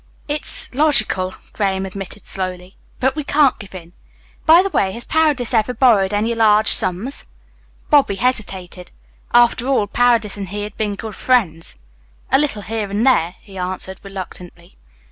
[0.27, 3.93] "It's logical," Graham admitted slowly, "but we can't give in.
[4.47, 7.27] By the way, has Paredes ever borrowed any large sums?"
[7.91, 8.89] Bobby hesitated.
[9.31, 11.75] After all, Paredes and he had been good friends.
[12.31, 14.73] "A little here and there," he answered reluctantly.